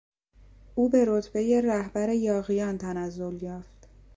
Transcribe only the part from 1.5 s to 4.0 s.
رهبر یاغیان تنزل یافت.